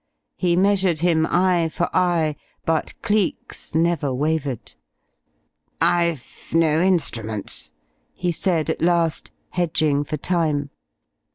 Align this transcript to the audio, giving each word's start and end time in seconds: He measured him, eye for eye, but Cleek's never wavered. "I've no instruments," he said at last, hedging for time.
He 0.35 0.55
measured 0.55 1.01
him, 1.01 1.27
eye 1.27 1.69
for 1.69 1.87
eye, 1.95 2.35
but 2.65 2.99
Cleek's 3.03 3.75
never 3.75 4.11
wavered. 4.11 4.73
"I've 5.79 6.49
no 6.55 6.81
instruments," 6.81 7.71
he 8.15 8.31
said 8.31 8.71
at 8.71 8.81
last, 8.81 9.31
hedging 9.51 10.03
for 10.03 10.17
time. 10.17 10.71